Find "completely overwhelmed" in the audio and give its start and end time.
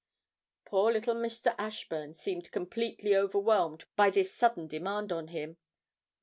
2.49-3.85